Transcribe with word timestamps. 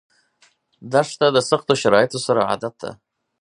دښته 0.91 1.27
د 1.35 1.37
سختو 1.49 1.73
شرایطو 1.81 2.19
سره 2.27 2.41
عادت 2.49 2.73
ده. 2.83 2.91